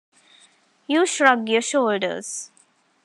You 0.87 1.05
shrug 1.05 1.47
your 1.47 1.61
shoulders? 1.61 2.49